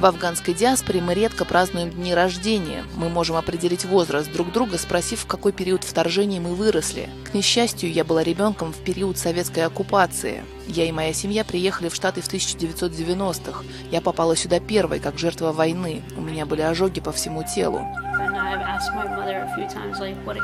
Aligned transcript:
В 0.00 0.06
афганской 0.06 0.54
диаспоре 0.54 1.00
мы 1.00 1.12
редко 1.12 1.44
празднуем 1.44 1.90
дни 1.90 2.14
рождения. 2.14 2.84
Мы 2.94 3.08
можем 3.08 3.34
определить 3.34 3.84
возраст 3.84 4.30
друг 4.30 4.52
друга, 4.52 4.78
спросив, 4.78 5.22
в 5.22 5.26
какой 5.26 5.50
период 5.50 5.82
вторжения 5.82 6.38
мы 6.38 6.54
выросли. 6.54 7.08
К 7.24 7.34
несчастью, 7.34 7.90
я 7.90 8.04
была 8.04 8.22
ребенком 8.22 8.72
в 8.72 8.76
период 8.76 9.18
советской 9.18 9.64
оккупации. 9.66 10.44
Я 10.68 10.84
и 10.84 10.92
моя 10.92 11.12
семья 11.12 11.44
приехали 11.44 11.88
в 11.88 11.96
Штаты 11.96 12.20
в 12.20 12.32
1990-х. 12.32 13.64
Я 13.90 14.00
попала 14.00 14.36
сюда 14.36 14.60
первой, 14.60 15.00
как 15.00 15.18
жертва 15.18 15.50
войны. 15.50 16.02
У 16.16 16.20
меня 16.20 16.46
были 16.46 16.60
ожоги 16.60 17.00
по 17.00 17.10
всему 17.10 17.42
телу. 17.42 17.84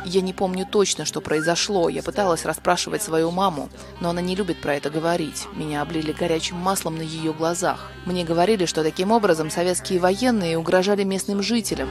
Я 0.04 0.20
не 0.20 0.32
помню 0.32 0.66
точно, 0.66 1.04
что 1.04 1.20
произошло. 1.20 1.88
Я 1.88 2.02
пыталась 2.02 2.44
расспрашивать 2.44 3.02
свою 3.02 3.30
маму, 3.30 3.68
но 4.00 4.10
она 4.10 4.20
не 4.20 4.36
любит 4.36 4.60
про 4.60 4.74
это 4.74 4.90
говорить. 4.90 5.46
Меня 5.54 5.82
облили 5.82 6.12
горячим 6.12 6.56
маслом 6.56 6.96
на 6.96 7.02
ее 7.02 7.32
глазах. 7.32 7.90
Мне 8.06 8.24
говорили, 8.24 8.66
что 8.66 8.82
таким 8.82 9.10
образом 9.12 9.50
советские 9.50 10.00
военные 10.00 10.58
угрожали 10.58 11.04
местным 11.04 11.42
жителям. 11.42 11.88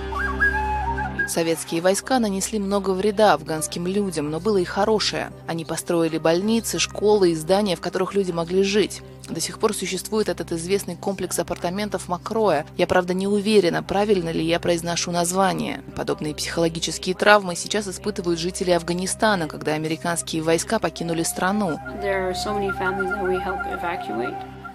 Советские 1.33 1.81
войска 1.81 2.19
нанесли 2.19 2.59
много 2.59 2.91
вреда 2.91 3.33
афганским 3.33 3.87
людям, 3.87 4.29
но 4.29 4.39
было 4.39 4.57
и 4.57 4.63
хорошее. 4.63 5.31
Они 5.47 5.65
построили 5.65 6.19
больницы, 6.19 6.77
школы 6.77 7.31
и 7.31 7.35
здания, 7.35 7.75
в 7.75 7.81
которых 7.81 8.13
люди 8.13 8.31
могли 8.31 8.61
жить. 8.61 9.01
До 9.27 9.41
сих 9.41 9.57
пор 9.57 9.73
существует 9.73 10.29
этот 10.29 10.51
известный 10.51 10.95
комплекс 10.95 11.39
апартаментов 11.39 12.07
Макроя. 12.07 12.67
Я, 12.77 12.85
правда, 12.85 13.15
не 13.15 13.25
уверена, 13.25 13.81
правильно 13.81 14.29
ли 14.29 14.45
я 14.45 14.59
произношу 14.59 15.09
название. 15.09 15.81
Подобные 15.95 16.35
психологические 16.35 17.15
травмы 17.15 17.55
сейчас 17.55 17.87
испытывают 17.87 18.39
жители 18.39 18.69
Афганистана, 18.69 19.47
когда 19.47 19.73
американские 19.73 20.43
войска 20.43 20.77
покинули 20.77 21.23
страну. 21.23 21.79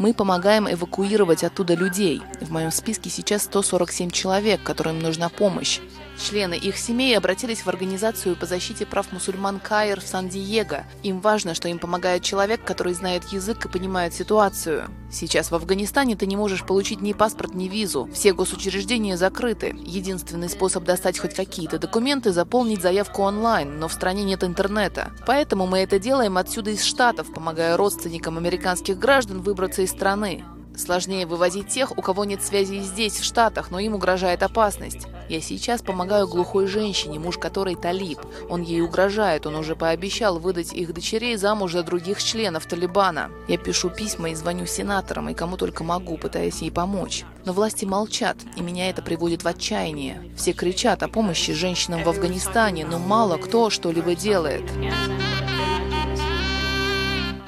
Мы 0.00 0.12
помогаем 0.12 0.68
эвакуировать 0.68 1.44
оттуда 1.44 1.74
людей. 1.74 2.20
В 2.40 2.50
моем 2.50 2.72
списке 2.72 3.10
сейчас 3.10 3.44
147 3.44 4.10
человек, 4.10 4.60
которым 4.64 4.98
нужна 4.98 5.28
помощь. 5.28 5.78
Члены 6.18 6.54
их 6.54 6.76
семей 6.76 7.16
обратились 7.16 7.62
в 7.62 7.68
организацию 7.68 8.34
по 8.34 8.44
защите 8.44 8.84
прав 8.84 9.12
мусульман 9.12 9.60
Каир 9.60 10.00
в 10.00 10.06
Сан-Диего. 10.06 10.84
Им 11.02 11.20
важно, 11.20 11.54
что 11.54 11.68
им 11.68 11.78
помогает 11.78 12.22
человек, 12.22 12.64
который 12.64 12.92
знает 12.94 13.24
язык 13.32 13.64
и 13.64 13.68
понимает 13.68 14.14
ситуацию. 14.14 14.88
Сейчас 15.10 15.50
в 15.50 15.54
Афганистане 15.54 16.16
ты 16.16 16.26
не 16.26 16.36
можешь 16.36 16.64
получить 16.64 17.00
ни 17.00 17.12
паспорт, 17.12 17.54
ни 17.54 17.68
визу. 17.68 18.10
Все 18.12 18.32
госучреждения 18.32 19.16
закрыты. 19.16 19.76
Единственный 19.78 20.48
способ 20.48 20.84
достать 20.84 21.18
хоть 21.18 21.34
какие-то 21.34 21.78
документы– 21.78 22.32
заполнить 22.32 22.82
заявку 22.82 23.22
онлайн, 23.22 23.78
но 23.78 23.86
в 23.86 23.92
стране 23.92 24.24
нет 24.24 24.42
интернета. 24.42 25.12
Поэтому 25.24 25.66
мы 25.66 25.78
это 25.78 25.98
делаем 25.98 26.36
отсюда 26.36 26.70
из 26.70 26.82
Штатов, 26.82 27.32
помогая 27.32 27.76
родственникам 27.76 28.36
американских 28.36 28.98
граждан 28.98 29.40
выбраться 29.40 29.82
из 29.82 29.90
страны. 29.90 30.44
Сложнее 30.78 31.26
вывозить 31.26 31.68
тех, 31.68 31.98
у 31.98 32.02
кого 32.02 32.24
нет 32.24 32.40
связи 32.42 32.80
здесь, 32.80 33.18
в 33.18 33.24
Штатах, 33.24 33.72
но 33.72 33.80
им 33.80 33.94
угрожает 33.94 34.44
опасность. 34.44 35.08
Я 35.28 35.40
сейчас 35.40 35.82
помогаю 35.82 36.28
глухой 36.28 36.68
женщине, 36.68 37.18
муж 37.18 37.36
которой 37.36 37.74
талиб. 37.74 38.20
Он 38.48 38.62
ей 38.62 38.80
угрожает, 38.80 39.44
он 39.46 39.56
уже 39.56 39.74
пообещал 39.74 40.38
выдать 40.38 40.72
их 40.72 40.94
дочерей 40.94 41.36
замуж 41.36 41.72
за 41.72 41.82
других 41.82 42.22
членов 42.22 42.66
Талибана. 42.66 43.30
Я 43.48 43.58
пишу 43.58 43.90
письма 43.90 44.30
и 44.30 44.36
звоню 44.36 44.66
сенаторам, 44.66 45.28
и 45.28 45.34
кому 45.34 45.56
только 45.56 45.82
могу, 45.82 46.16
пытаясь 46.16 46.62
ей 46.62 46.70
помочь. 46.70 47.24
Но 47.44 47.52
власти 47.52 47.84
молчат, 47.84 48.36
и 48.56 48.62
меня 48.62 48.88
это 48.88 49.02
приводит 49.02 49.42
в 49.42 49.48
отчаяние. 49.48 50.32
Все 50.36 50.52
кричат 50.52 51.02
о 51.02 51.08
помощи 51.08 51.52
женщинам 51.52 52.04
в 52.04 52.08
Афганистане, 52.08 52.86
но 52.86 53.00
мало 53.00 53.36
кто 53.36 53.68
что-либо 53.68 54.14
делает. 54.14 54.62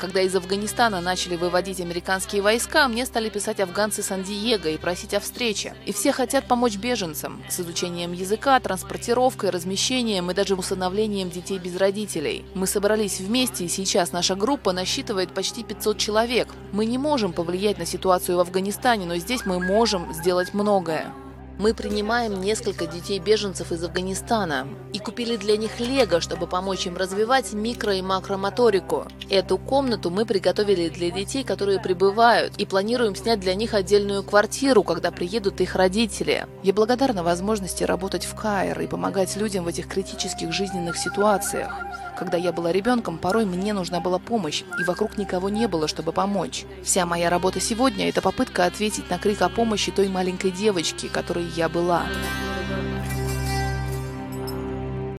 Когда 0.00 0.22
из 0.22 0.34
Афганистана 0.34 1.02
начали 1.02 1.36
выводить 1.36 1.78
американские 1.78 2.40
войска, 2.40 2.88
мне 2.88 3.04
стали 3.04 3.28
писать 3.28 3.60
афганцы 3.60 4.02
Сан-Диего 4.02 4.68
и 4.68 4.78
просить 4.78 5.12
о 5.12 5.20
встрече. 5.20 5.74
И 5.84 5.92
все 5.92 6.10
хотят 6.10 6.46
помочь 6.46 6.76
беженцам 6.76 7.42
с 7.50 7.60
изучением 7.60 8.12
языка, 8.12 8.58
транспортировкой, 8.60 9.50
размещением 9.50 10.30
и 10.30 10.34
даже 10.34 10.54
усыновлением 10.54 11.28
детей 11.28 11.58
без 11.58 11.76
родителей. 11.76 12.46
Мы 12.54 12.66
собрались 12.66 13.20
вместе, 13.20 13.66
и 13.66 13.68
сейчас 13.68 14.12
наша 14.12 14.36
группа 14.36 14.72
насчитывает 14.72 15.34
почти 15.34 15.64
500 15.64 15.98
человек. 15.98 16.48
Мы 16.72 16.86
не 16.86 16.96
можем 16.96 17.34
повлиять 17.34 17.76
на 17.76 17.84
ситуацию 17.84 18.38
в 18.38 18.40
Афганистане, 18.40 19.04
но 19.04 19.16
здесь 19.16 19.44
мы 19.44 19.60
можем 19.60 20.14
сделать 20.14 20.54
многое. 20.54 21.12
Мы 21.60 21.74
принимаем 21.74 22.40
несколько 22.40 22.86
детей-беженцев 22.86 23.70
из 23.70 23.84
Афганистана 23.84 24.66
и 24.94 24.98
купили 24.98 25.36
для 25.36 25.58
них 25.58 25.78
лего, 25.78 26.22
чтобы 26.22 26.46
помочь 26.46 26.86
им 26.86 26.96
развивать 26.96 27.52
микро- 27.52 27.98
и 27.98 28.00
макромоторику. 28.00 29.06
Эту 29.28 29.58
комнату 29.58 30.08
мы 30.08 30.24
приготовили 30.24 30.88
для 30.88 31.10
детей, 31.10 31.44
которые 31.44 31.78
прибывают, 31.78 32.56
и 32.56 32.64
планируем 32.64 33.14
снять 33.14 33.40
для 33.40 33.54
них 33.54 33.74
отдельную 33.74 34.22
квартиру, 34.22 34.82
когда 34.82 35.10
приедут 35.10 35.60
их 35.60 35.74
родители. 35.74 36.46
Я 36.62 36.72
благодарна 36.72 37.22
возможности 37.22 37.84
работать 37.84 38.24
в 38.24 38.34
Каир 38.34 38.80
и 38.80 38.86
помогать 38.86 39.36
людям 39.36 39.64
в 39.64 39.68
этих 39.68 39.86
критических 39.86 40.54
жизненных 40.54 40.96
ситуациях. 40.96 41.76
Когда 42.18 42.36
я 42.36 42.52
была 42.52 42.70
ребенком, 42.70 43.16
порой 43.16 43.46
мне 43.46 43.72
нужна 43.72 44.00
была 44.00 44.18
помощь, 44.18 44.62
и 44.78 44.84
вокруг 44.84 45.16
никого 45.16 45.48
не 45.48 45.68
было, 45.68 45.88
чтобы 45.88 46.12
помочь. 46.12 46.64
Вся 46.82 47.06
моя 47.06 47.30
работа 47.30 47.60
сегодня– 47.60 48.08
это 48.10 48.20
попытка 48.20 48.66
ответить 48.66 49.08
на 49.08 49.18
крик 49.18 49.40
о 49.42 49.48
помощи 49.48 49.90
той 49.90 50.08
маленькой 50.08 50.50
девочки, 50.50 51.06
которой 51.06 51.49
я 51.56 51.68
была. 51.68 52.06